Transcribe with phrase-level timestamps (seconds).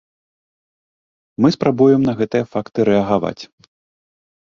[1.45, 3.39] Мы спрабуем на гэтыя факты рэагаваць.